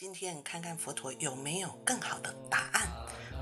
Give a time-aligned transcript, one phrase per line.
[0.00, 2.88] 今天看看佛陀有没有更好的答案？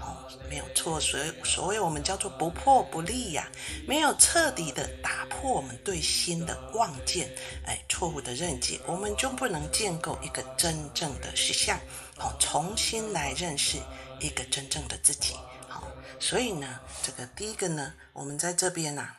[0.00, 3.48] 哦，没有错，所所谓我们叫做不破不立呀，
[3.86, 7.30] 没有彻底的打破我们对心的妄见，
[7.64, 11.78] 哎，错误的认知，我们就不能建构一个真正的实相，
[12.16, 13.78] 好，重新来认识
[14.18, 15.36] 一个真正的自己。
[15.68, 15.86] 好，
[16.18, 19.10] 所以呢，这个第一个呢，我们在这边呐，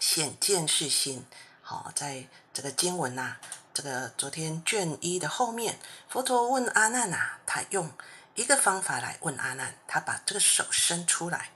[0.00, 1.26] 显见是心。
[1.60, 3.36] 好，在这个经文呐。
[3.74, 7.90] 这个昨天卷一的后面，佛陀问阿难啊，他用
[8.36, 11.50] 一个方法来问阿难，他把这个手伸出来，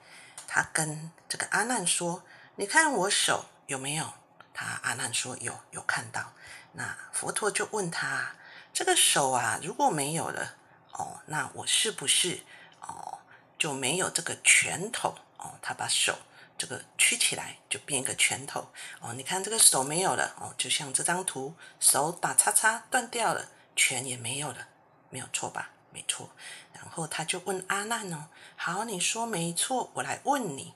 [0.49, 2.25] 他跟这个阿难说
[2.57, 4.13] ：“你看我手有没有？”
[4.53, 6.33] 他阿难说：“有，有看到。”
[6.75, 8.35] 那佛陀就问他
[8.75, 10.57] ：“这个手啊，如果没有了，
[10.91, 12.41] 哦，那我是不是
[12.81, 13.21] 哦
[13.57, 15.15] 就没有这个拳头？
[15.37, 16.19] 哦，他把手。”
[16.59, 24.69] 这个曲起来就变一个拳头哦，你看这个手没有了哦，就像这张图，手打叉叉断掉了，拳也没有了，
[25.09, 25.71] 没有错吧？
[25.93, 26.31] 没错。
[26.73, 30.75] 然后他就问阿难哦，好，你说没错，我来问你，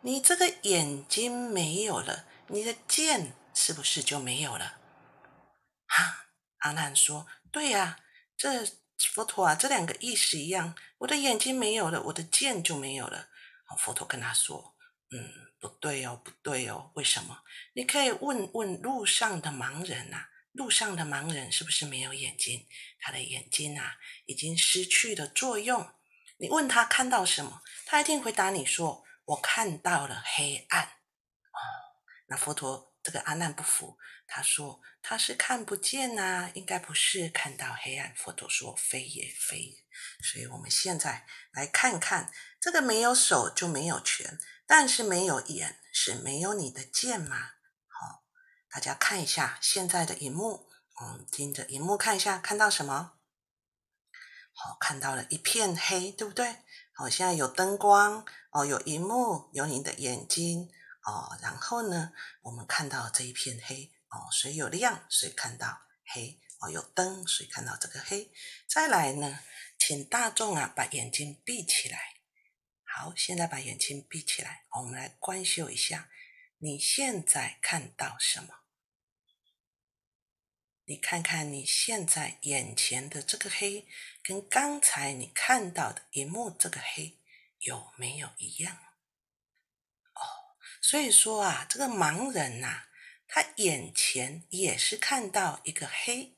[0.00, 4.78] 你这个眼睛没有了，你的剑是不是就没有了？
[5.86, 6.26] 哈，
[6.58, 8.00] 阿难说，对呀，
[8.36, 8.66] 这
[9.14, 13.28] 佛陀啊，这两个意思一样，我的眼睛没有了，我的剑就没有了。
[13.78, 14.74] 佛陀跟他说。
[15.12, 17.42] 嗯，不对哦，不对哦，为什么？
[17.74, 22.66] 你可以问问路上的盲人呐，路上的盲人是不是没有眼睛？
[23.00, 25.92] 他的眼睛啊，已经失去了作用。
[26.38, 30.84] 你问他看到什么，他一定回答你说：“我看到了黑暗。”
[31.52, 31.58] 哦，
[32.28, 38.14] 那佛陀这个阿难不服，他说他是看不见呐，应该不是看到黑暗。
[38.14, 39.84] 佛陀说：“非也，非也。”
[40.22, 44.38] 所以我们现在来看看，这个没有手就没有权。
[44.72, 47.54] 但是没有眼是没有你的剑吗？
[47.88, 48.22] 好，
[48.70, 50.68] 大家看一下现在的荧幕，
[51.02, 53.14] 嗯，盯着荧幕看一下，看到什么？
[54.52, 56.58] 好，看到了一片黑，对不对？
[56.94, 60.70] 好，现在有灯光哦，有荧幕，有你的眼睛
[61.02, 62.12] 哦，然后呢，
[62.42, 68.30] 我们看到这一片黑哦，所以有亮，所以看到黑哦，有灯，所以看到这个黑。
[68.68, 69.40] 再来呢，
[69.76, 72.19] 请大众啊，把眼睛闭起来。
[73.00, 76.10] 好，现在把眼睛闭起来，我们来观修一下。
[76.58, 78.56] 你现在看到什么？
[80.84, 83.88] 你看看你现在眼前的这个黑，
[84.22, 87.18] 跟刚才你看到的荧幕这个黑
[87.60, 88.76] 有没有一样？
[90.12, 90.20] 哦，
[90.82, 92.82] 所以说啊，这个盲人呐，
[93.26, 96.36] 他眼前也是看到一个黑。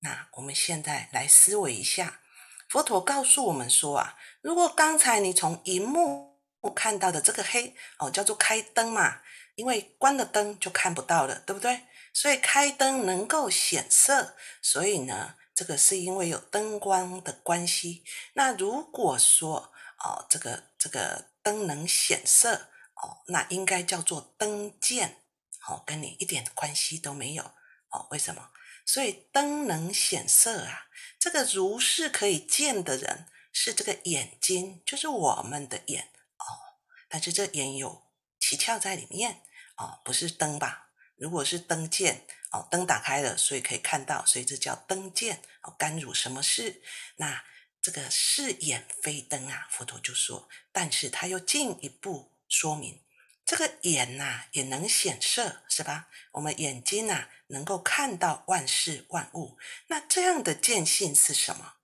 [0.00, 2.20] 那我们现在来思维一下。
[2.68, 6.38] 佛陀告诉我们说啊，如果刚才你从荧幕
[6.74, 9.22] 看到的这个黑哦，叫做开灯嘛，
[9.54, 11.80] 因为关了灯就看不到了，对不对？
[12.12, 18.04] 所以开灯能够显色，所以呢，这个是因为有灯光的关系。
[18.34, 19.72] 那如果说
[20.04, 22.68] 哦，这个这个灯能显色
[23.02, 25.22] 哦，那应该叫做灯见
[25.68, 27.44] 哦，跟你一点关系都没有
[27.90, 28.06] 哦。
[28.10, 28.50] 为什么？
[28.88, 30.88] 所以灯能显色啊，
[31.18, 36.04] 这个如是可以见的人是这个眼睛，就是我们的眼
[36.38, 36.80] 哦。
[37.06, 38.06] 但是这眼有
[38.40, 39.42] 七窍在里面
[39.76, 40.88] 哦，不是灯吧？
[41.16, 45.76] 如果是灯见哦，灯打开了，所以可以看到，所以这叫灯见哦。
[45.78, 46.82] 干汝什么事？
[47.16, 47.44] 那
[47.82, 53.02] 这个是眼非灯啊，佛陀就说，但是他又进一步说明。
[53.48, 56.10] 这个眼呐也能显色，是吧？
[56.32, 61.76] 我们眼睛呐能够看到万事万物，那这样的见性是什么？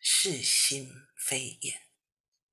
[0.00, 1.82] 是心非眼，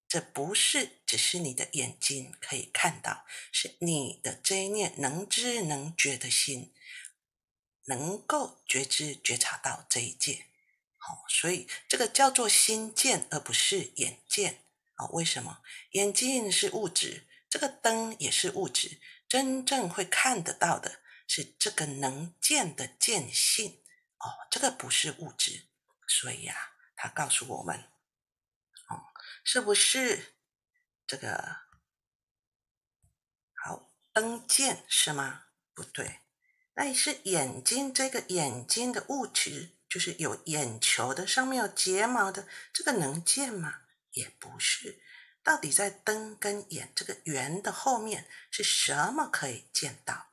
[0.08, 6.72] 这不是只是你的眼睛可以看到，是你的这一念能知能觉的心，
[7.86, 10.46] 能够觉知觉察到这一界。
[11.00, 14.62] 好，所以这个叫做心见，而不是眼见。
[14.98, 15.64] 啊，为什么？
[15.94, 17.26] 眼睛是物质。
[17.56, 19.00] 这个灯也是物质，
[19.30, 23.82] 真正会看得到的是这个能见的见性
[24.18, 25.64] 哦，这个不是物质，
[26.06, 27.80] 所以啊，他告诉我们，
[28.90, 29.08] 哦，
[29.46, 30.36] 是不是
[31.08, 31.56] 这个
[33.64, 35.46] 好灯见是吗？
[35.74, 36.20] 不对，
[36.74, 43.84] 那是眼睛这个眼睛的物质，就是有眼球的，上面有睫毛的，这个能见吗？
[44.12, 45.02] 也不是。
[45.46, 50.32] 到底在灯跟眼这个圆的后面是什么可以见到？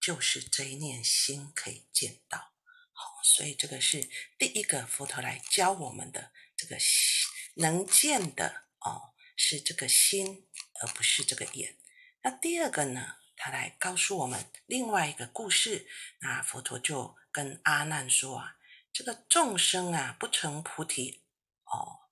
[0.00, 2.54] 就是这一念心可以见到。
[2.92, 4.08] 好，所以这个是
[4.38, 6.78] 第一个佛陀来教我们的这个
[7.56, 10.48] 能见的哦，是这个心，
[10.80, 11.76] 而不是这个眼。
[12.22, 15.86] 那第二个呢，他来告诉我们另外一个故事。
[16.20, 18.56] 那佛陀就跟阿难说啊，
[18.92, 21.22] 这个众生啊，不成菩提
[21.64, 22.07] 哦，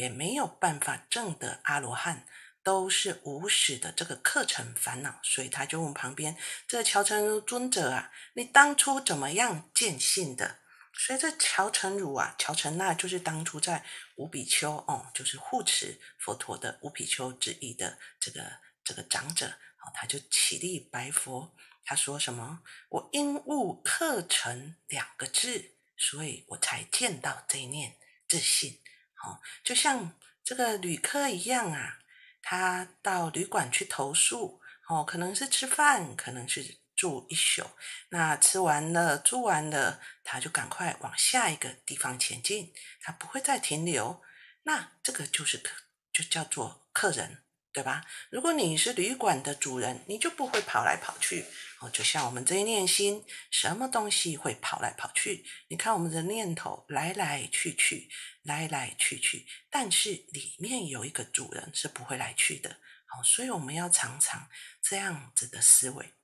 [0.00, 2.26] 也没有办法证得阿罗汉，
[2.62, 5.20] 都是无始的这个课程烦恼。
[5.22, 6.34] 所以他就问旁边
[6.66, 10.60] 这乔成如尊者啊，你当初怎么样见性的？
[10.94, 13.84] 所以这乔成儒啊，乔成那就是当初在
[14.16, 21.54] 五比丘哦，就是护持佛陀的五比丘之一的这个这个长者哦，他就起立白佛。
[21.84, 22.62] 他说什么？
[22.88, 27.96] 我因悟课程两个字，所以我才见到这一念
[28.28, 28.78] 自信。
[29.24, 31.98] 哦，就像这个旅客一样啊，
[32.42, 37.64] 他到旅馆去投宿，哦，可能是吃饭，可能是住一宿。
[38.10, 44.22] 那吃完了，住完了，他就赶快往下一个地方前进，他不会再停留。
[44.62, 45.74] 那这个就是客，
[46.12, 47.44] 就叫做客人。
[47.72, 48.04] 对吧？
[48.30, 51.46] 如果你是旅馆的主人，你就不会跑来跑去
[51.78, 51.88] 哦。
[51.90, 55.44] 就像我们这一念心，什么东西会跑来跑去？
[55.68, 58.08] 你看我们的念头来来去去，
[58.42, 62.78] 来来去去，但是里面有一个主人是不会来去的。
[63.06, 64.48] 好，所以我们要常常
[64.80, 66.14] 这样子的思维。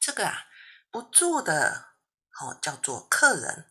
[0.00, 0.46] 这个啊，
[0.90, 1.94] 不住的，
[2.30, 3.64] 好叫做客人；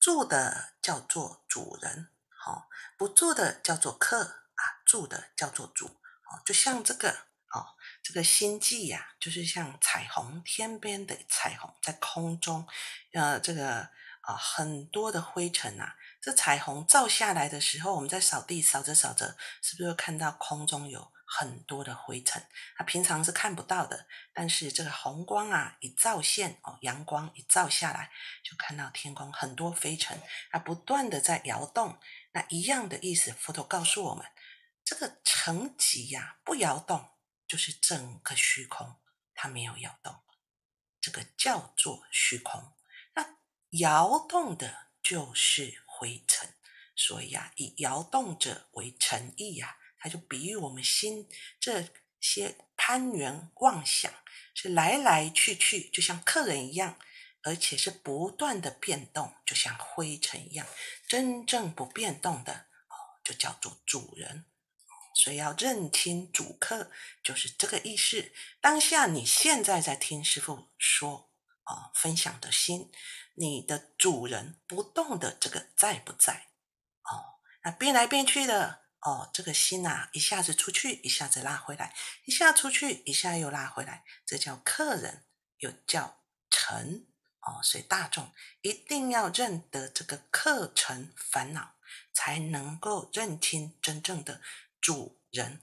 [0.00, 2.08] 住的叫做主人。
[2.28, 4.22] 好，不住的叫做客
[4.54, 6.00] 啊，住的叫做主。
[6.44, 7.10] 就像这个
[7.52, 12.66] 哦，这个星际呀，就是像彩虹天边的彩虹，在空中，
[13.12, 13.90] 呃，这个
[14.26, 22.46] 啊，很多的灰尘啊，这彩虹照下来的时候，我们在扫地扫着扫着，是不是会看到空中有很多的灰尘？
[22.76, 28.10] 它平常是看不到的，但是这个红光啊，一照现哦，阳光一照下来，
[28.42, 31.98] 就看到天空很多飞尘，它不断的在摇动。
[32.32, 34.26] 那一样的意思，佛陀告诉我们。
[34.84, 37.08] 这个层级呀，不摇动，
[37.48, 38.96] 就是整个虚空，
[39.34, 40.22] 它没有摇动，
[41.00, 42.74] 这个叫做虚空。
[43.78, 46.54] 摇动的就是灰尘，
[46.94, 51.28] 所以啊，以摇动者为诚意呀，它就比喻我们心
[51.58, 51.88] 这
[52.20, 54.12] 些攀缘妄想
[54.54, 56.98] 是来来去去，就像客人一样，
[57.42, 60.66] 而且是不断的变动，就像灰尘一样。
[61.08, 62.94] 真正不变动的哦，
[63.24, 64.44] 就叫做主人。
[65.16, 66.90] 所以要认清主客，
[67.22, 68.32] 就是这个意思。
[68.60, 71.30] 当下你现在在听师傅说
[71.62, 72.90] 啊，分享的心，
[73.34, 76.48] 你的主人不动的这个在不在？
[77.02, 81.94] 哦，那变来变去的哦，这个心呐，一下子出去，一下子拉回来，
[82.24, 85.24] 一下出去，一下又拉回来，这叫客人，
[85.58, 87.06] 又叫尘
[87.40, 87.60] 哦。
[87.62, 88.32] 所以大众
[88.62, 91.74] 一定要认得这个客尘烦恼，
[92.12, 94.40] 才能够认清真正的。
[94.80, 95.62] 主人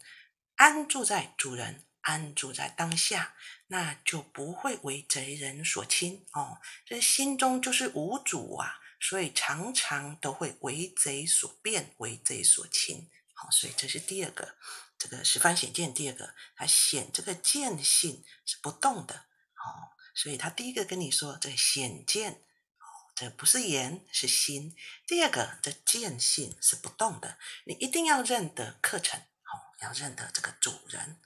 [0.55, 3.35] 安住在主人安住在当下，
[3.71, 6.59] 那就不会为贼人所侵哦。
[6.85, 13.09] 这心中就是无主啊，所以常常都会为贼所变，为贼所侵。
[13.33, 14.57] 好，所以这是第二个，
[14.97, 15.93] 这个十方显见。
[15.93, 19.95] 第二个，他显这个见性是不动的哦。
[20.13, 22.33] 所以他第一个跟你说，这显见。
[22.33, 22.85] 哦
[23.15, 24.75] 这不是言，是心。
[25.07, 31.21] 第二个，这见性是不动的，你一定要认得课程，哦，要认得这个主人，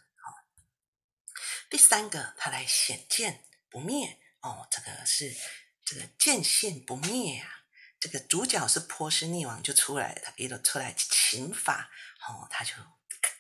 [1.76, 5.36] 第三个，他来显见不灭，哦，这个是
[5.84, 7.66] 这个见性不灭啊。
[8.00, 11.90] 这个主角是波斯匿王就出来，他一路出来请法，
[12.30, 12.72] 哦，他就。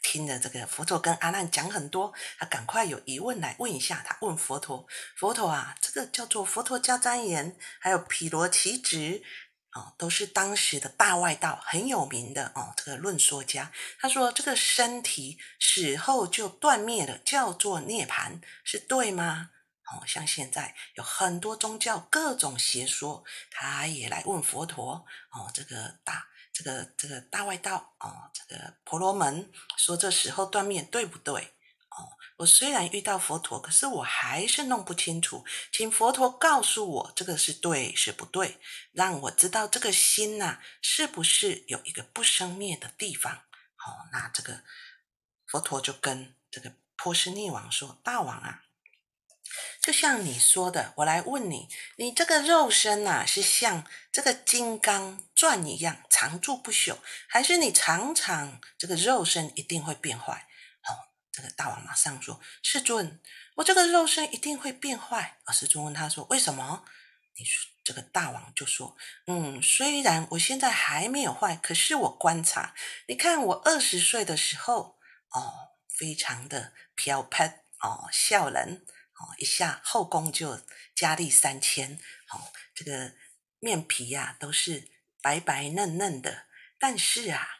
[0.01, 4.03] 听着这个佛陀跟阿难讲很多，他赶快有疑问来问一下。
[4.05, 9.23] 他问佛陀：“佛陀啊，这个叫做佛陀迦旃言，还有毗罗提直，
[9.75, 12.73] 哦，都是当时的大外道，很有名的哦。
[12.75, 19.51] 这个论说家，他说这个身体死后就断灭了，叫做涅槃，是对吗？
[19.91, 25.05] 哦，像现在有很多宗教各种邪说，他也来问佛陀。
[25.29, 26.27] 哦，这个大。”
[26.57, 31.53] 这个这个大外道哦，这个婆罗门说这时候断灭对不对？
[31.97, 38.59] 哦，我虽然遇到佛陀，可是我还是弄不清楚，请佛陀告诉我这个是对是不对，
[38.91, 43.33] 让我知道这个心呐是不是有一个不生灭的地方？
[43.33, 44.63] 哦，那这个
[45.45, 48.63] 佛陀就跟这个波斯匿王说：“大王啊。”
[49.81, 56.97] 就像你说的，我来问你：你这个肉身呐，是像这个金刚钻一样常住不朽，
[57.29, 60.47] 还是你常常这个肉身一定会变坏？
[61.35, 63.19] 这个大王马上说：世尊，
[63.55, 65.37] 我这个肉身一定会变坏。
[65.43, 66.85] 而世尊问他说：为什么？
[67.37, 68.95] 你说这个大王就说：
[69.27, 72.73] 嗯，虽然我现在还没有坏，可是我观察，
[73.09, 74.97] 你看我二十岁的时候，
[75.31, 77.47] 哦，非常的飘飘
[77.81, 78.85] 哦，笑人。
[79.17, 80.61] 哦，一下后宫就
[80.95, 81.99] 佳丽三千，
[82.31, 83.13] 哦，这个
[83.59, 84.89] 面皮呀都是
[85.21, 86.45] 白白嫩嫩的，
[86.79, 87.54] 但是啊。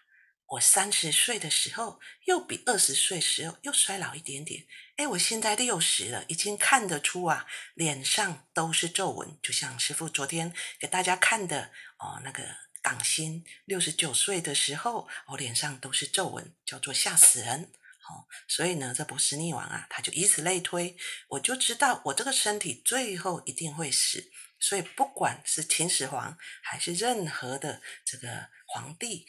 [0.48, 4.68] 我三十岁的时候，又比二十岁时候又衰老一点点。
[4.96, 9.38] 哎，我现在六十了，已经看得出啊，脸上都是皱纹。
[9.42, 12.44] 就像师傅昨天给大家看的哦，那个
[12.84, 17.72] 港星六十九岁的时候，我脸上都是皱纹，叫做吓死人。
[18.00, 20.96] 好，所以呢，这波斯匿王啊，他就以此类推，
[21.30, 24.30] 我就知道我这个身体最后一定会死。
[24.60, 29.25] 所以不管是秦始皇还是任何的这个皇帝。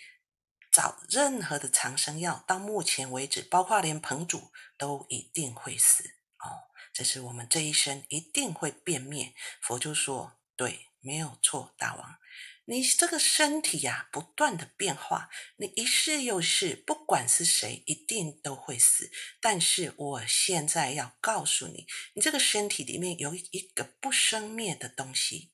[0.77, 6.05] 找任何的长生药，到目前为止，包括连彭祖都一定会死
[6.41, 6.69] 哦。
[6.93, 9.33] 这是我们这一生一定会变灭。
[9.63, 12.19] 佛就说：“对，没有错，大王，
[12.67, 19.11] 你这个身体呀，不断的变化，你一世又世，不管是谁，一定都会死。
[19.41, 25.53] 但是我现在要告诉你，你这个身体里面有一个不生灭的东西，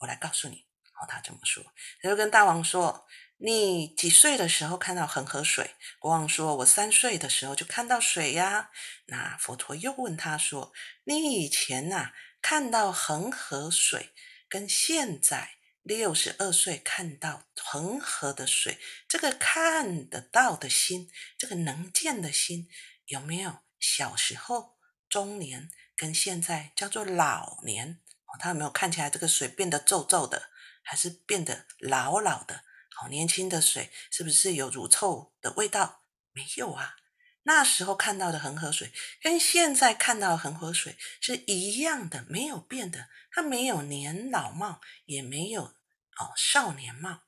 [0.00, 0.66] 我来告诉你。”
[1.00, 1.64] 哦，他这么说，
[2.02, 3.06] 他就跟大王说。
[3.40, 5.76] 你几岁的时候看到恒河水？
[6.00, 8.70] 国王说：“我三岁的时候就看到水呀。”
[9.06, 10.72] 那佛陀又问他说
[11.06, 12.10] ：“你以前呐
[12.42, 14.12] 看到恒河水，
[14.48, 15.50] 跟现在
[15.84, 22.68] 六十二岁看到恒河的水，这个看得到的心，这个能见的心，
[23.06, 24.76] 有没有小时候、
[25.08, 28.00] 中年跟现在叫做老年？
[28.24, 30.50] 哦他有没有看起来这个水变得皱皱的，
[30.82, 32.64] 还是变得老老的？”
[33.00, 36.02] 好年轻的水是不是有乳臭的味道？
[36.32, 36.96] 没有啊。
[37.44, 43.08] 那时候看到的恒河水跟现在看到的恒河水是一样的，没有变的。
[43.30, 47.22] 它没有年老貌，也没有哦少年貌。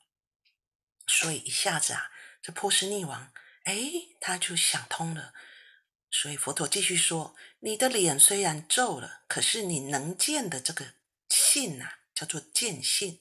[1.07, 2.11] 所以一下子啊，
[2.43, 3.79] 这波斯匿王哎，
[4.21, 5.33] 他就想通了。
[6.11, 10.95] 所以佛陀继续说：你的脸虽然皱了，可是你能见的这个
[11.29, 13.21] 性呐，叫做见性，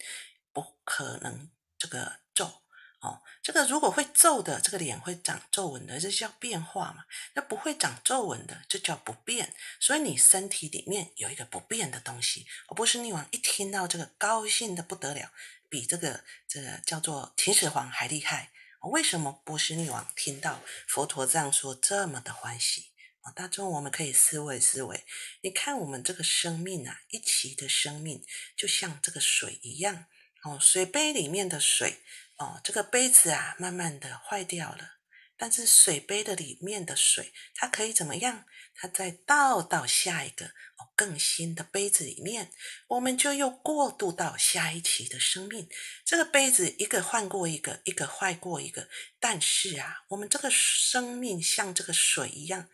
[0.51, 2.22] 不可能这个。
[2.39, 2.62] 皱
[3.01, 7.03] 哦，这个如果会皱的，这个脸会长皱纹的，这叫变化嘛？
[7.34, 9.53] 那不会长皱纹的，这叫不变。
[9.79, 12.46] 所以你身体里面有一个不变的东西。
[12.67, 15.31] 而波斯匿王一听到这个，高兴的不得了，
[15.69, 18.51] 比这个这个叫做秦始皇还厉害。
[18.91, 22.91] 为什么波斯匿王听到佛陀这样说，这么的欢喜？
[23.22, 25.05] 啊，大众我们可以思维思维，
[25.41, 28.24] 你看我们这个生命啊，一期的生命
[28.58, 30.05] 就像这个水一样
[30.43, 32.01] 哦，水杯里面的水。
[32.39, 34.98] 哦，这个杯子啊，慢慢的坏掉了。
[35.38, 38.46] 但是水杯的里面的水，它可以怎么样？
[38.75, 42.51] 它再倒到下一个哦更新的杯子里面，
[42.88, 45.69] 我们就又过渡到下一期的生命。
[46.03, 48.89] 这个杯子一个换过一个，一个坏过一个。
[49.19, 52.69] 但是啊，我们这个生命像这个水一样。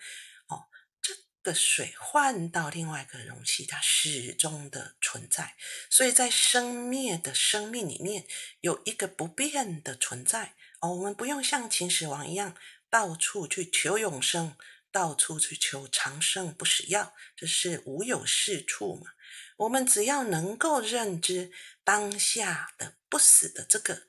[1.46, 5.56] 个水换到另外一个容器，它始终的存在。
[5.92, 8.26] 所以在生灭的生命里面，
[8.62, 10.96] 有一个不变的存在哦。
[10.96, 12.58] 我们不用像秦始皇一样
[12.90, 14.58] 到处去求永生，
[14.92, 19.12] 到处去求长生不死药，这是无有是处嘛。
[19.58, 21.52] 我们只要能够认知
[21.84, 24.08] 当下的不死的这个。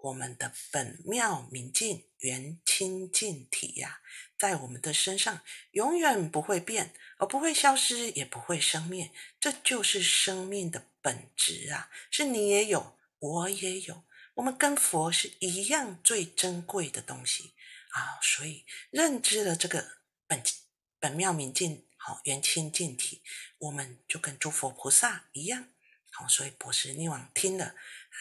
[0.00, 4.00] 我们的本妙明净圆清净体呀，
[4.38, 5.40] 在我们的身上
[5.72, 9.10] 永远不会变，而不会消失，也不会生灭。
[9.40, 11.90] 这就是生命的本质啊！
[12.10, 14.04] 是你也有，我也有，
[14.34, 17.54] 我们跟佛是一样最珍贵的东西
[17.90, 18.18] 啊！
[18.22, 20.42] 所以认知了这个本
[21.00, 23.22] 本妙明净好圆清净体，
[23.58, 25.68] 我们就跟诸佛菩萨一样
[26.12, 26.28] 好。
[26.28, 27.74] 所以博士尼王听了。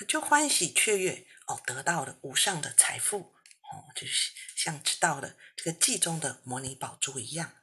[0.07, 3.33] 就欢喜雀跃哦，得到了无上的财富
[3.71, 7.53] 哦，就是像知道了这个记中的摩尼宝珠一样。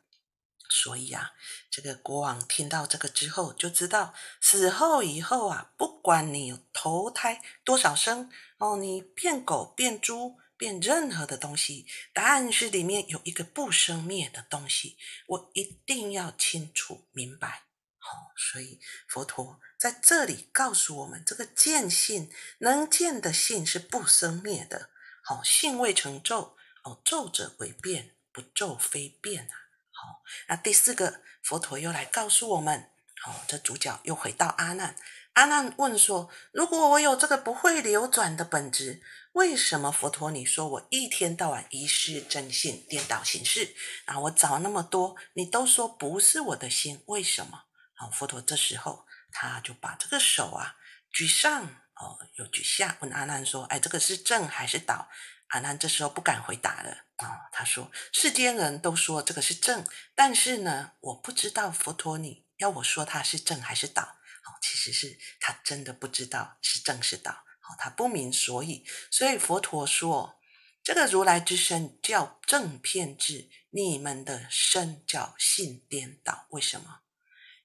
[0.69, 1.35] 所以啊，
[1.71, 14.97] 这个国王听到这个之后，就知道死后以后啊，不管你投胎多少生哦，你变狗变猪变任何的东西，但是里面有一个不生灭的东西，
[15.27, 17.65] 我一定要清楚明白。
[17.99, 19.61] 好，所以佛陀。
[19.79, 24.91] 在这里告诉我们，这个见性能见的性是不生灭的。
[25.25, 29.55] 好，性未成咒，哦，咒者为变，不咒非变啊。
[29.91, 32.91] 好，那第四个，佛陀又来告诉我们，
[33.23, 34.95] 好，这主角又回到阿难。
[35.33, 39.03] 阿难问说：如果我有这个不会流转的本质，
[39.33, 43.75] 为什么佛陀你说我一天到晚疑失真性，颠倒形式？
[44.05, 47.65] 啊，我找那么多，你都说不是我的心，为什么？
[47.95, 49.07] 好，佛陀这时候。
[49.37, 50.77] 他就把这个手啊
[51.11, 55.09] 举上哦，有举下，问阿难说：“哎，这个是正还是倒？”
[55.49, 57.49] 阿难这时候不敢回答了啊。
[57.53, 64.03] 他说：“世间人都说这个是正，但是呢，我不知道佛陀你要我说它是正还是倒。
[64.03, 68.85] 哦，其实是他真的不知道是正是倒，哦，他不明所以。
[69.11, 70.39] 所以佛陀说，
[70.83, 76.47] 这个如来之身叫正偏执，你们的身叫性颠倒。
[76.51, 77.04] 为什么？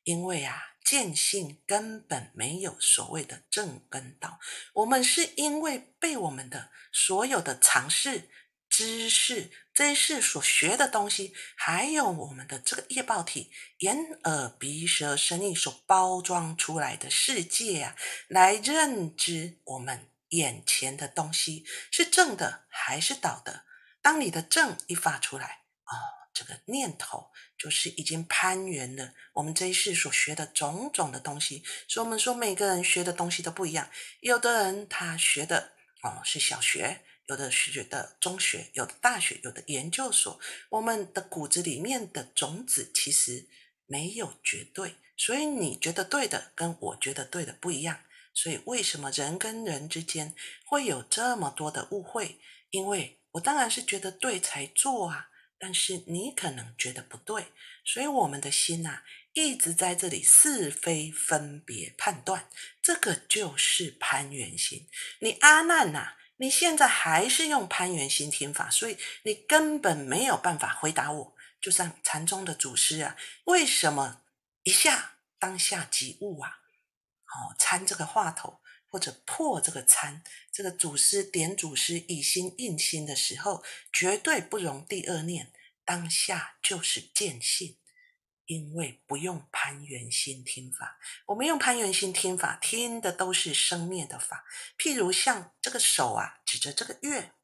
[0.10, 4.40] 因为啊，见性根本没有所谓的正跟道，
[4.74, 8.30] 我们是因为被我们的所有的常识。
[8.72, 17.96] 知识这一世所学的东西，还有我们的这个业报体眼耳鼻舌身意所包装出来的世界啊，
[18.28, 23.66] 来认知我们眼前的东西是正的还是倒的。
[24.04, 25.94] 当你的正一发出来，哦，
[26.34, 31.64] 这个念头就是已经攀援了我们这一世所学的种种的东西。
[31.88, 33.90] 所以我们说每个人学的东西都不一样，
[34.22, 37.02] 有的人他学的哦是小学。
[37.28, 40.40] 有的是觉得中学，有的大学，有的研究所。
[40.70, 43.48] 我们的骨子里面的种子其实
[43.86, 48.00] 没有绝对，所以你觉得对的跟我觉得对的不一样。
[48.34, 50.34] 所以为什么人跟人之间
[50.66, 52.40] 会有这么多的误会？
[52.72, 57.52] 因为我当然是觉得对才做啊，但是你可能觉得不对，
[57.84, 62.50] 所以我们的心呐一直在这里是非分别判断，
[62.82, 64.88] 这个就是攀缘心。
[65.20, 66.16] 你阿难呐。
[66.42, 71.36] 你现在还是用攀缘心听法，所以你根本没有办法回答我。
[71.60, 74.22] 就像禅宗的祖师啊，为什么
[74.64, 76.60] 一下当下即悟啊？
[77.26, 85.54] 哦，参这个话头或者破这个参，这个祖师点祖师以心印心的时候，绝对不容第二念，
[85.86, 87.78] 当下就是见性。
[88.46, 94.44] 因为不用攀缘心听法，我们用攀缘心听法，听的都是生灭的法。
[94.76, 97.36] 譬如像这个手啊，指着这个月，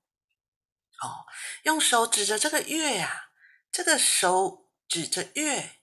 [1.03, 1.29] 哦，
[1.61, 3.29] 用手指着这个月呀，
[3.71, 5.73] 这个手指着月，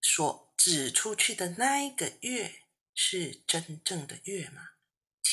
[0.00, 2.62] 所指出去的那一个月
[2.92, 4.70] 是真正的月吗？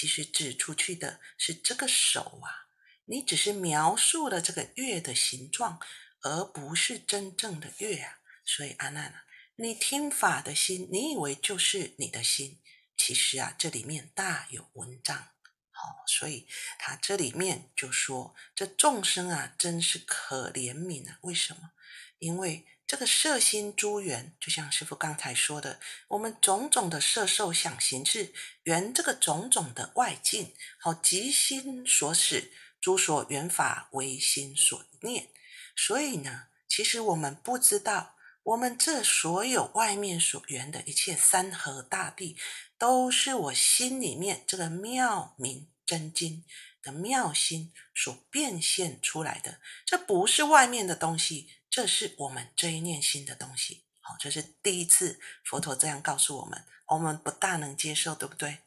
[0.05, 2.69] 其实指出去的是这个手啊，
[3.05, 5.79] 你只是描述了这个月的形状，
[6.21, 8.19] 而不是真正的月啊。
[8.45, 12.59] 所以阿难啊，你听法的心，你以为就是你的心，
[12.95, 15.29] 其实啊，这里面大有文章。
[15.71, 21.17] 好，所以他这里面就说，这众生啊，真是可怜悯啊。
[21.21, 21.71] 为什么？
[22.19, 35.29] 因为这个色心诸缘，就像师父刚才说的，我们种种的色受想行识，缘这个种种的外境，好，即心所使，诸所缘法为心所念。
[35.75, 38.13] 所以呢，其实我们不知道。
[38.45, 42.37] 我们这所有外面所缘的一切山河大地，
[42.77, 46.45] 都是我心里面这个妙明真经
[46.83, 49.59] 的妙心所变现出来的。
[49.83, 53.83] 这不是外面的东西，这是我们这一念心的东西。
[53.99, 58.59] 好，这是第一次佛陀这样告诉我们，我们不大能接受，对不对？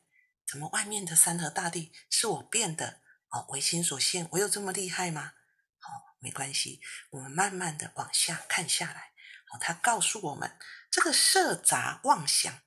[0.47, 3.01] 怎么外面的山河大地是我变的？
[3.31, 5.33] 哦，唯心所现，我有这么厉害吗？
[5.79, 9.15] 好，没关系，我们慢慢的往下看下来。
[9.53, 10.59] 哦，他告诉我们，
[10.91, 12.61] 这个色杂妄想，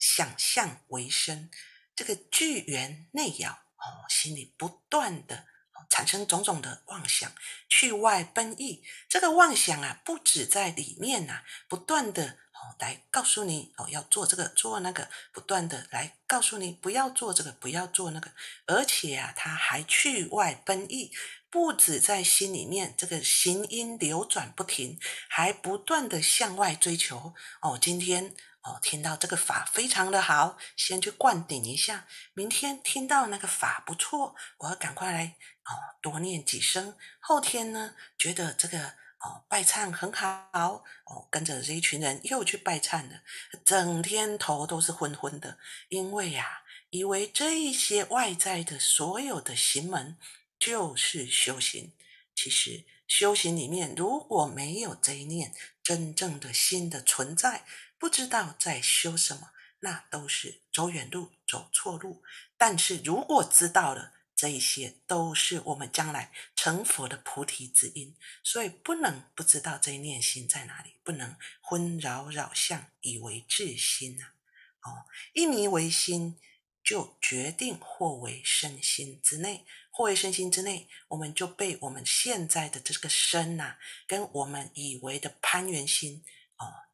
[0.00, 1.48] 想象为生，
[1.94, 5.46] 这个聚缘内咬，哦，心里不断的
[5.88, 7.32] 产生种种的妄想，
[7.68, 8.82] 去外奔逸。
[9.08, 18.30] 这个妄想啊，不止在里面呐，不断的哦来告诉你哦要做这个做那个，不断的来告诉你不要做这个不要做那个，
[18.66, 21.12] 而且啊，他还去外奔逸。
[21.50, 27.32] 不止在心里面，这个行音流转不停，还不断的向外追求。
[27.60, 28.34] 哦，今天
[28.64, 32.06] 哦听到这个法非常的好，先去灌顶一下。
[32.34, 35.72] 明天听到那个法不错，我要赶快来哦
[36.02, 36.96] 多念几声。
[37.20, 43.22] 后天呢，觉得这个哦拜忏很好，哦跟着这一群人又去拜忏了，
[43.64, 50.16] 整天头都是昏昏的，因为呀，以为这一些外在的所有的行门。
[50.56, 51.92] 就是修行。
[52.34, 57.66] 其实修行里面如果没有这一念真正的心的存在，
[57.98, 62.22] 不知道在修什么，那都是走远路、走错路。
[62.56, 74.34] 但是如果知道了，这一些都是我们将来成佛的菩提之因，所以不能不知道这一念心在哪里，不能昏扰扰相，以为至心啊！
[74.82, 76.38] 哦，一迷为心。
[76.84, 86.22] 就决定或为身心之内，或为身心之内，我们就被我们现在的这个身呐，跟我们以为的攀缘心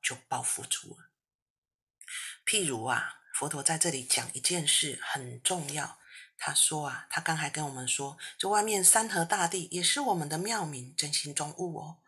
[0.02, 1.10] 就包覆住了。
[2.44, 5.98] 譬如啊，佛陀在这里讲一件事很重要，
[6.38, 11.98] 他说啊，他刚才跟我们说，这外面山河大地也是我们的妙明真心中物哦。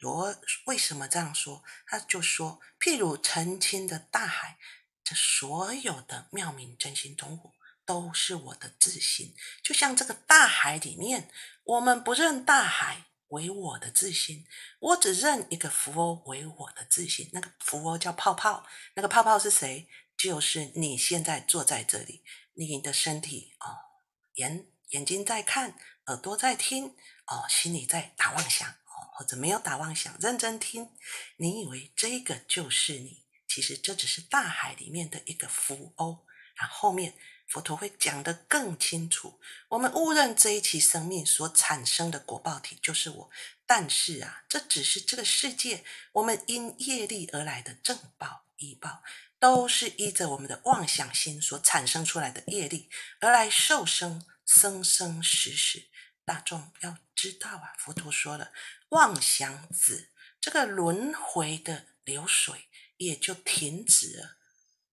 [0.00, 1.62] 罗为什么这样说？
[1.86, 4.58] 他就说，譬如澄清的大海。
[5.04, 7.52] 这所有的妙明真心中物，
[7.84, 9.34] 都是我的自心。
[9.60, 11.28] 就像这个大海里面，
[11.64, 14.46] 我们不认大海为我的自心，
[14.78, 17.28] 我只认一个浮欧为我的自心。
[17.32, 18.64] 那个浮欧叫泡泡，
[18.94, 19.88] 那个泡泡是谁？
[20.16, 22.22] 就是你现在坐在这里，
[22.54, 23.66] 你的身体哦，
[24.34, 25.74] 眼眼睛在看，
[26.06, 26.94] 耳朵在听，
[27.26, 30.90] 哦，心里在打妄想，哦，或者没有打妄想，认真听。
[31.38, 33.24] 你以为这个就是你？
[33.48, 36.26] 其实这只是大海里面的一个浮欧。
[36.54, 37.14] 然后后面
[37.52, 39.38] 佛陀会讲得更清楚。
[39.68, 43.30] 我们误认这一期生命所产生的果报体就是我，
[43.66, 49.02] 但是啊，这只是这个世界我们因业力而来的正报、依报。
[49.38, 52.88] 都是依着我们的妄想心所产生出来的业力
[53.18, 55.82] 而来受生，生生死死。
[56.24, 58.52] 大众要知道啊，佛陀说了，
[58.90, 60.10] 妄想子
[60.40, 64.36] 这个轮回的流水也就停止了，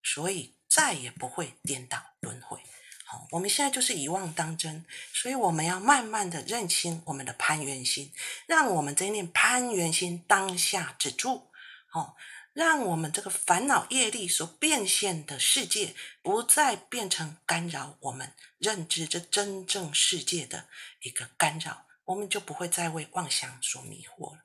[0.02, 2.60] 所以再也不会颠倒轮回。
[3.04, 8.14] 好，我们现在就是以妄当真，所以我们要慢慢的认清我们的攀缘心，
[8.46, 11.52] 让我们这念攀缘心当下止住。
[11.88, 12.16] 好。
[12.52, 20.68] 让我们这个烦恼业力所变现的世界，不再变成干扰我们认知这真正世界的
[21.04, 24.44] 一个干扰，我们就不会再为妄想所迷惑了。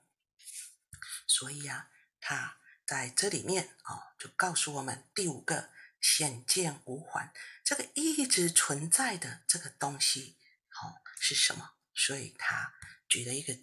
[1.27, 1.89] 所以啊，
[2.21, 5.71] 他在这里面啊，就告诉我们第五个
[6.05, 7.33] 显见无还，
[7.65, 10.37] 这个一直存在的这个东西，
[10.69, 11.71] 好是什么？
[11.95, 12.75] 所以他
[13.09, 13.57] 举了一个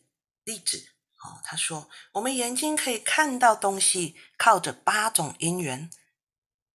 [0.44, 0.90] 例子。
[1.24, 5.92] 哦，他说，我们眼睛可以看到东西，靠着八种因缘，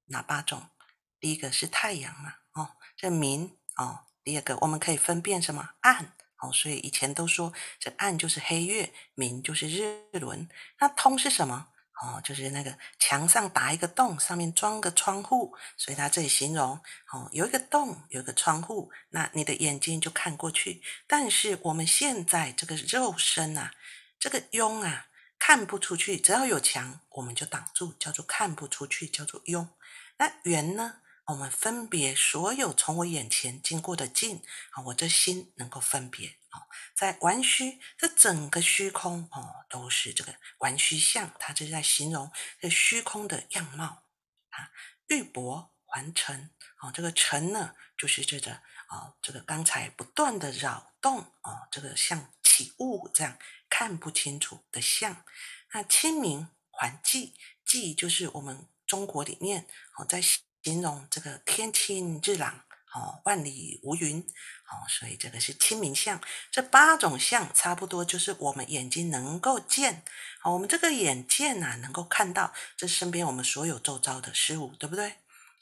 [0.05, 0.71] 哪八种？
[1.19, 4.07] 第一个是太阳嘛，哦，这明哦。
[4.23, 10.49] 第二个，我们可以分辨什么暗，哦，所以以前都说这暗就是黑月，明就是日轮。
[10.79, 11.73] 那通是什么？
[12.03, 16.81] 哦，就是那个墙上打一个洞，上面装个窗户，所以他这里形容，
[17.13, 20.83] 哦，有一个洞，有一个窗户，那你的眼睛就看过去。
[21.07, 23.73] 但是我们现在这个肉身啊。
[24.19, 29.69] 这个庸啊，看不出去，只要有墙，我们就挡住，叫做看不出去，叫做庸。
[30.17, 31.01] 那圆呢？
[31.27, 44.05] 我们分别所有从我眼前经过的境啊，我这心能够分别啊，在玩虚，这整个虚空哦，都是这个玩虚相，它是在形容这虚空的样貌
[44.51, 44.71] 啊。
[45.09, 48.53] 玉帛还尘哦，这个尘呢，就是这个
[48.89, 53.39] 啊，这个刚才不断的扰动哦，这个像起雾这样。
[53.69, 55.25] 看不清楚的相，
[55.73, 57.33] 那清明还寂，
[57.67, 60.23] 寂就是我们中国里面哦，在
[60.67, 66.21] 形容这个天清日朗哦，万里无云哦，所以这个是清明相。
[66.51, 70.03] 这八种相差不多就是我们眼睛能够见，
[70.41, 75.19] 好，我们这个眼见呐，能够看到这身边我们所有周遭的事物，对不对？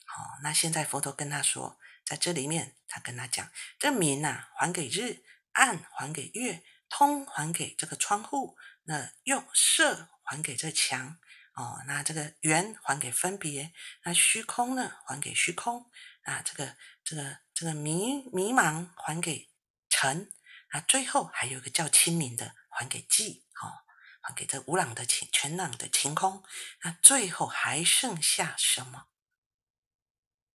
[0.07, 6.63] 好，那现在佛陀跟他说，在这里面他跟他讲，这明呐还给日，暗还给月。
[6.91, 11.19] 通还给这个窗户，那用色还给这墙
[11.55, 15.91] 哦，那这个圆还给分别，那虚空呢还给虚空
[16.25, 19.49] 啊，这个这个这个迷迷茫还给
[19.89, 20.33] 尘
[20.71, 23.87] 啊，最后还有一个叫清明的还给寂哦，
[24.21, 26.43] 还给这无朗的晴全朗的晴空，
[26.83, 29.07] 那最后还剩下什么？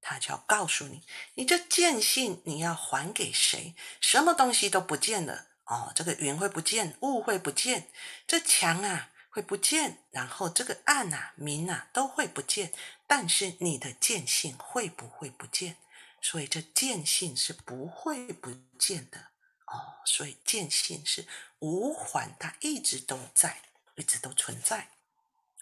[0.02, 3.76] 他就要告诉你，你这见性你要还给谁？
[4.02, 5.48] 什么东西都不见了。
[5.66, 7.92] 哦，这个云会不见，雾会不见，
[8.26, 12.74] 这墙啊会不见，然后这个暗啊、明啊都会不见，
[13.08, 15.78] 但是你的见性会不会不见？
[16.22, 19.20] 所以这见性是不会不见的
[19.68, 21.26] 哦，所以见性是
[21.60, 23.62] 无还，它一直都在，
[23.96, 24.90] 一直都存在。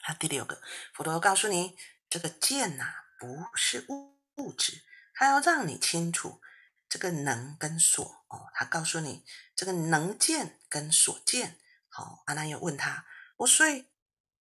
[0.07, 0.61] 那第六个，
[0.93, 1.77] 佛陀告诉你，
[2.09, 2.85] 这个见呐
[3.19, 4.81] 不是物物质，
[5.13, 6.41] 他要让你清楚。
[6.89, 11.59] 这个能跟所哦，他告诉你这个能见跟所见。
[11.89, 13.05] 好，阿难又问他：
[13.37, 13.85] 我虽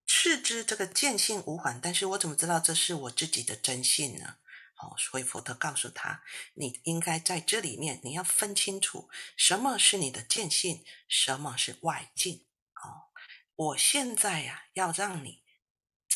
[0.05, 4.39] 视之这个见性无缓，但是我怎么知道这是我自己的真性呢？
[4.75, 6.23] 好，所以佛陀告诉他：
[6.55, 12.47] 你应该在这里面，你要分清楚什么是你的见性，什么是外境。
[12.83, 13.09] 哦，
[13.55, 15.43] 我现在呀，要让你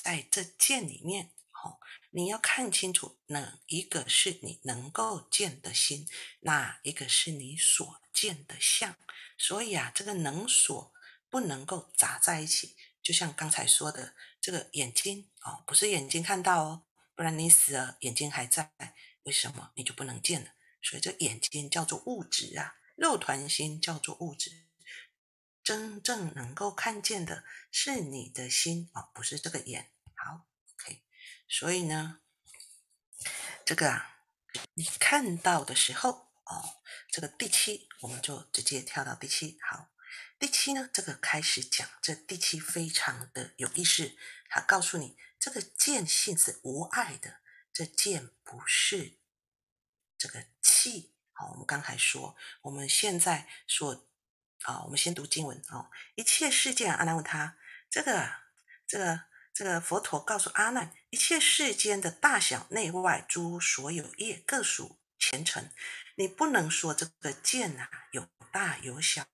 [0.03, 1.33] 在这见里面。
[2.13, 6.09] 你要看清楚，哪一个是你能够见的心，
[6.41, 8.97] 哪一个是你所见的相。
[9.39, 10.93] 所以啊，这个能所
[11.31, 12.77] 不能够杂在一起。
[13.03, 16.83] 就像刚才说的，这个眼睛哦，不是眼睛看到哦，
[17.15, 18.73] 不然你死了眼睛还在，
[19.23, 20.51] 为什么你就不能见了？
[20.83, 24.67] 所以这眼睛叫做物质啊，肉团心叫做物质。
[25.63, 29.93] 真正能够看见的是你的心哦，不是这个眼。
[30.17, 31.03] 好，OK，。
[31.47, 32.21] 所以呢，
[33.65, 34.25] 这个啊，
[34.75, 39.59] 你看到的时候哦，这个第七，我们就直接跳到第七。
[39.63, 39.90] 好，
[40.41, 44.17] 第七呢，这个开始讲，这第七非常的有意思，
[44.49, 47.41] 他告诉你，这个见性是无碍的，
[47.75, 49.19] 这见不是
[50.17, 51.15] 这个气。
[51.33, 54.09] 好，我们刚才说，我们现在说，
[54.63, 57.59] 啊，我们先读经文哦，一切事件，阿难问他，
[57.91, 58.33] 这个，
[58.87, 59.31] 这个。
[59.53, 65.71] 这个佛陀告诉阿难，一切世间的大小内外诸所有业，各属前尘。
[66.15, 69.27] 你不能说这个剑呐有大有小，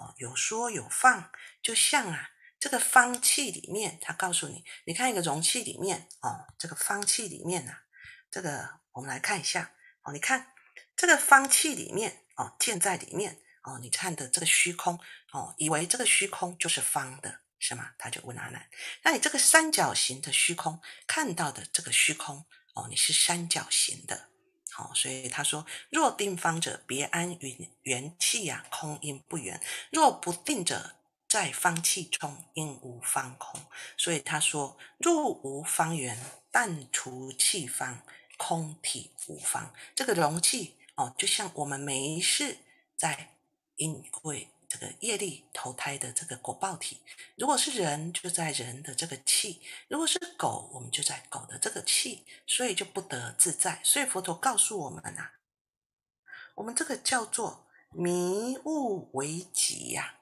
[0.00, 1.30] 哦，有说有放，
[1.62, 7.82] 就像啊这个方器里面，他告诉你，你看一个容器里面哦，这个方器里面呐，
[8.30, 10.54] 这个我们来看一下哦，你看
[10.96, 14.98] 这个方器里面哦，建在里面哦，你看的这个虚空
[15.32, 17.42] 哦，以为这个虚空就是方的。
[17.62, 17.90] 是吗？
[17.98, 18.70] 他就问阿难
[19.04, 24.29] ：“那你这个三角形的虚空看到的这个虚空哦，你是三角形的，
[24.80, 30.96] 哦，所以他说：若定方者，别安云元气呀，空因不圆；若不定者，
[31.28, 33.60] 在方气中因无方空。
[33.96, 36.18] 所以他说：若无方圆，
[36.50, 38.02] 但除气方，
[38.38, 39.74] 空体无方。
[39.94, 42.58] 这个容器哦，就像我们没事
[42.96, 43.36] 在
[43.76, 47.00] 因会。”这个业力投胎的这个果报体，
[47.34, 53.80] 如果是人，就在人的这个气；如果是狗，我们就在狗的这个气，所以就不得自在。
[53.82, 55.30] 所以佛陀告诉我们呐，
[56.54, 60.20] 我们这个叫做迷雾为己呀，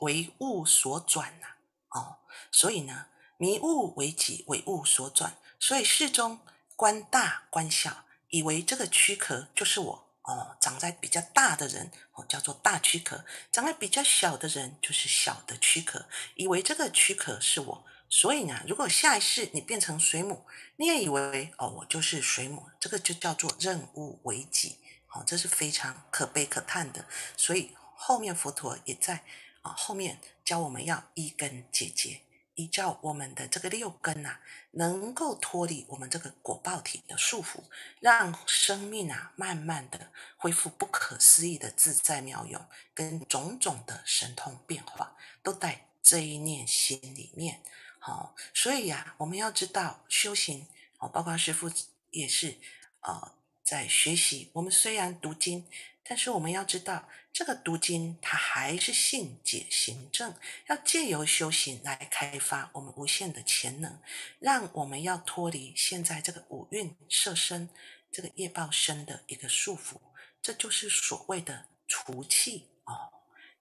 [0.00, 1.46] 为物所转呐。
[1.90, 2.16] 哦，
[2.50, 5.38] 所以呢，迷雾为己，为物所转。
[5.60, 6.40] 所以世中
[6.74, 10.04] 观大观小，以为这个躯壳就是我。
[10.24, 16.06] 哦，长在比较大的人哦，叫做大躯壳；长在比较小的人就是小的躯壳。
[16.34, 24.78] 以为这个躯壳是我，所以呢，如果下一世你变成水母，你也以为哦，我就是水母，这个就叫做任务为己。
[25.08, 27.04] 哦，这是非常可悲可叹的。
[27.36, 29.24] 所以后面佛陀也在
[29.62, 32.22] 啊后面教我们要一根结节。
[32.54, 34.38] 依照我们的这个六根呐，
[34.72, 37.64] 能够脱离我们这个果报体的束缚，
[38.00, 42.64] 让生命啊慢慢的恢复不可思议的自在妙用，
[42.94, 47.60] 跟种种的神通变化，都在这一念心里面。
[47.98, 50.66] 好，所以呀，我们要知道修行
[50.98, 51.70] 哦，包括师父
[52.10, 52.58] 也是
[53.00, 54.50] 啊，在学习。
[54.54, 55.66] 我们虽然读经。
[56.06, 60.34] 但是我们要知道，这个读经它还是信解行证，
[60.68, 63.98] 要借由修行来开发我们无限的潜能，
[64.38, 67.70] 让我们要脱离现在这个五蕴色身
[68.12, 69.98] 这个业报身的一个束缚，
[70.42, 73.10] 这就是所谓的除气哦，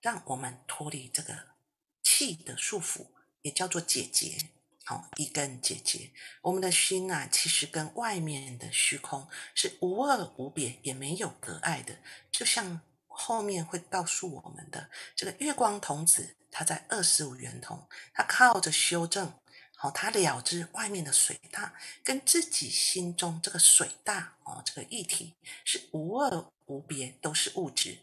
[0.02, 1.56] 让我们脱离这个
[2.04, 3.08] 气的束缚，
[3.42, 4.38] 也叫做解结。
[4.86, 12.00] 好，一根结节，我们的心啊，其实跟外面的虚空是无二无别，也没有隔碍的。
[12.30, 19.40] 就像后面会告诉我们的这个月光童子，他在二十五圆通，他靠着修正，
[19.78, 28.00] 好，他了知外面的水大跟自己心中这个水大哦，这个一体是无二无别，都是物质。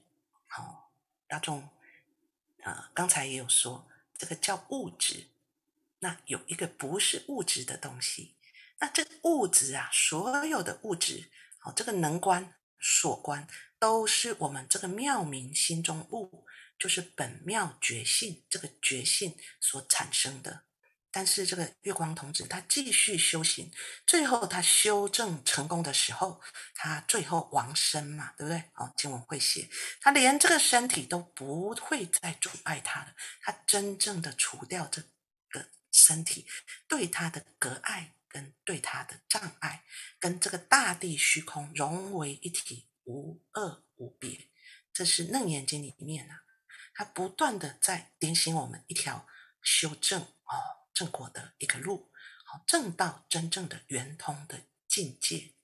[0.47, 0.91] 好，
[1.29, 1.69] 大众
[2.63, 5.27] 啊，刚才也有说，这个叫物质。
[6.01, 8.37] 那有一个不是物质的东西，
[8.79, 13.47] 那这个物质啊，所有的物质，好，这个能观、所观，
[13.79, 16.47] 都是我们这个妙明心中物，
[16.79, 20.65] 就是本妙觉性这个觉性所产生的。
[21.13, 23.71] 但是这个月光童子他继续修行，
[24.07, 26.41] 最后他修正成功的时候，
[26.75, 28.63] 他最后亡身嘛，对不对？
[28.77, 29.69] 哦，经文会写，
[30.01, 35.03] 他连这个身体都不会再阻碍他了，他真正的除掉这。
[35.91, 36.47] 身体
[36.89, 39.85] 对他的隔爱，跟对他的障碍，
[40.19, 44.49] 跟这个大地虚空融为一体，无二无别。
[44.93, 46.43] 这是《楞严经》里面啊，
[46.95, 49.27] 它不断的在点醒我们一条
[49.63, 52.13] 修正哦正果的一个路，
[52.45, 55.55] 好正到真正的圆通的境界。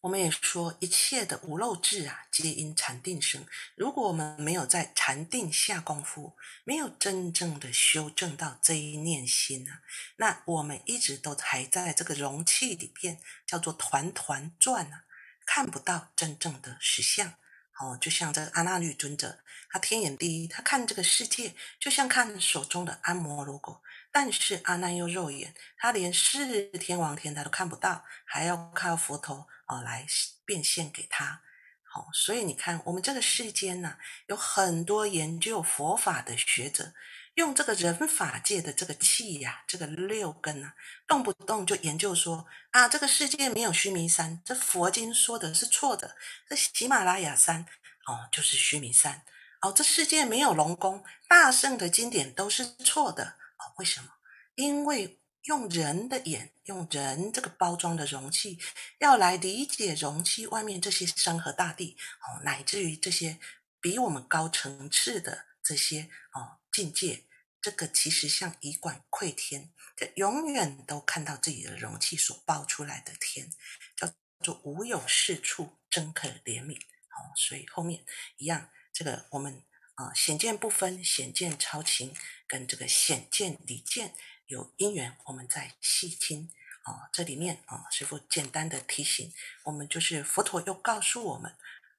[0.00, 3.44] 我们也说，一切的无漏智啊，皆因禅定生。
[3.74, 9.82] 如果我们没有在禅定下功夫，没有真正的修正到这一念心啊，
[10.16, 15.04] 那我们一直都还在这个容器里边，叫做团团转啊，
[15.44, 17.34] 看不到真正的实相。
[17.80, 19.38] 哦，就像这个阿那律尊者，
[19.70, 23.80] 他天眼第一，他看这个世界，就像看手中的阿摩罗果。
[24.10, 30.06] 但是阿难又肉眼，他连四天王天他都看不到，还要靠佛陀哦来
[30.44, 31.42] 变现给他。
[31.84, 36.94] 好，所以你看，我们这个世间呢，有很多研究佛法的学者，
[37.38, 40.74] 用这个人法界的这个气呀，这个六根啊，
[41.06, 46.16] 动不动就研究说啊，这个世界没有须弥山，这佛经说的是错的，
[46.48, 47.64] 这喜马拉雅山
[48.06, 49.22] 哦就是须弥山
[49.60, 54.08] 哦，这世界没有龙宫，大圣的经典都是错的哦，为什么？
[54.56, 58.58] 因为用人的眼，用人这个包装的容器，
[58.98, 63.38] 要来理解容器外面这些山河大地哦，乃至于这些
[63.80, 67.22] 比我们高层次的这些哦境界。
[67.68, 73.52] 这个其实像以管窥天，这永远都看到自己的容器所爆出来的天，
[73.94, 76.80] 叫做无有是处，真可怜悯。
[76.80, 78.06] 哦，所以后面
[78.38, 79.62] 一样，这个我们
[79.96, 84.14] 啊显见不分，显见超情，跟这个显见离见
[84.46, 86.50] 有因缘，我们再细听。
[86.86, 89.30] 哦，这里面啊，师傅简单的提醒
[89.64, 91.54] 我们，就是佛陀又告诉我们，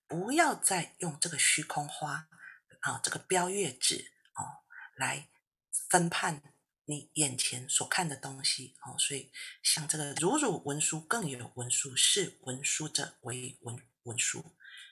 [0.08, 2.28] 不要再用这个虚空花
[2.80, 5.30] 啊，这个标月纸哦来。
[5.88, 6.42] 分判
[6.86, 14.42] 你眼前所看的东西，哦，所以像这个如汝文殊，更有文殊，是文殊者为文文殊，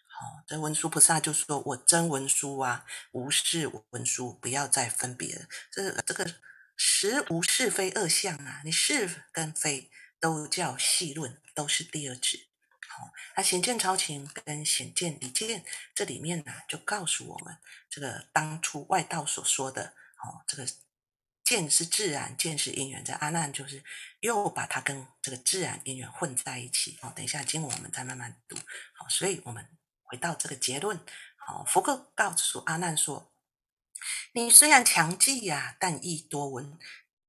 [0.06, 5.48] 好，这文殊菩萨就说：“我真文殊啊，无是文殊，不要再分别了。
[5.72, 6.36] 这这个
[6.76, 12.48] 实无是非二相啊，你是跟非都叫细论，都是第二指。
[12.88, 15.64] 好，那显见超情跟显见离见，
[15.96, 17.58] 这里面呢就告诉我们，
[17.90, 20.68] 这个当初外道所说的，哦，这个。
[21.44, 23.02] 见是自然，见是因缘。
[23.06, 23.82] 这阿难就是
[24.20, 27.00] 又把它跟这个自然因缘混在一起。
[27.02, 28.58] 哦，等一下经文我们再慢慢读。
[28.94, 29.66] 好，所以我们
[30.04, 31.00] 回到这个结论。
[31.38, 33.32] 好，佛告告诉阿难说
[34.36, 36.78] ：“你虽然强记呀，但亦多闻。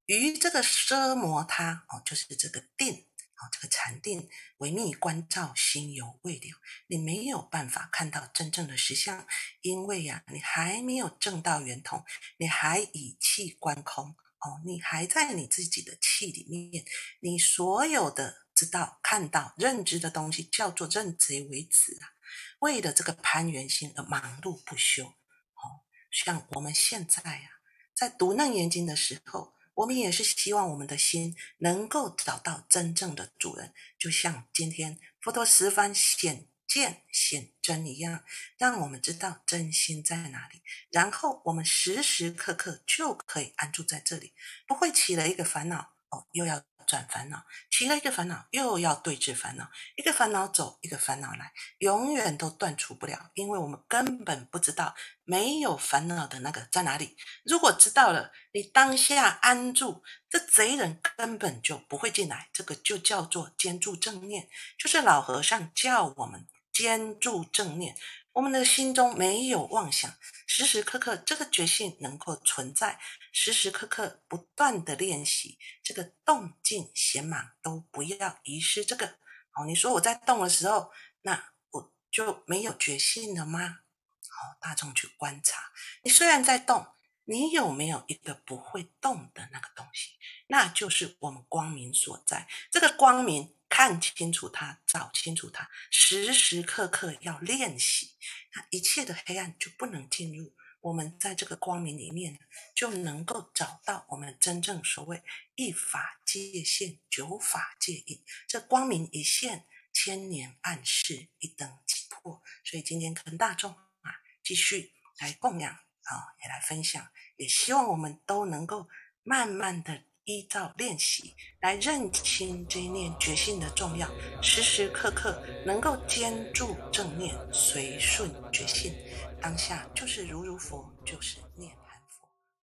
[0.06, 3.06] 于这个奢摩他，哦，就是这个定。”
[3.40, 9.28] 哦，这个禅定为密观照，心犹未了，你没有办法看到真正的实相，
[9.60, 12.04] 因为呀，你还没有证到圆通，
[12.38, 16.84] 你还以气观空，哦，你还在你自己的气里面，
[17.20, 22.18] 你所有的知道、看到、认知的东西，叫做认贼为子啊，
[22.58, 25.04] 为了这个攀缘心而忙碌不休。
[25.06, 27.50] 哦，像我们现在呀，
[27.94, 29.56] 在读楞严经的时候。
[29.78, 38.24] 我们也是希望我们的心能够找到真正的主人，就像今天佛陀十方显见显真一样，
[38.56, 44.34] 让我们知道真心在哪里，然后我们时时刻刻就可以安住在这里，
[44.66, 46.67] 不会起了一个烦恼哦，又要。
[46.88, 57.14] 转烦恼，起了一个烦恼，又要对治烦恼，一个烦恼走，一个烦恼来，永远都断除不了，因为我们根本不知道没有烦恼的那个在哪里。
[57.44, 62.48] 如果知道了，你当下安住，这贼人根本就不会进来。
[62.54, 64.48] 这个就叫做坚住正念，
[64.78, 67.94] 就是老和尚叫我们坚住正念。
[68.32, 70.14] 我们的心中没有妄想，
[70.46, 73.00] 时时刻刻这个决心能够存在，
[73.32, 78.84] 时时刻刻不断的练习，这个动静闲忙都不要遗失。
[78.84, 79.18] 这个
[79.54, 83.80] 哦，你说我在动的时候，那我就没有决心了吗？
[84.28, 85.72] 好，大众去观察，
[86.04, 86.86] 你虽然在动，
[87.24, 90.12] 你有没有一个不会动的那个东西？
[90.46, 92.46] 那就是我们光明所在。
[92.70, 93.57] 这个光明。
[93.68, 98.12] 看清楚它，找清楚它，时时刻刻要练习，
[98.54, 100.54] 那一切的黑暗就不能进入。
[100.80, 102.38] 我们在这个光明里面，
[102.74, 105.22] 就能够找到我们真正所谓
[105.56, 108.24] 一法界现，九法界隐。
[108.46, 112.42] 这光明一现，千年暗示一灯即破。
[112.64, 118.88] 所以今天跟大众啊，继续来供养啊，也来分享，也希望我们都能够
[119.22, 120.04] 慢慢的。
[120.28, 124.06] 依照练习来认清这一念觉性的重要，
[124.42, 128.92] 时时刻刻能够坚住正念，随顺觉性，
[129.40, 131.72] 当下就是如如佛，就是念。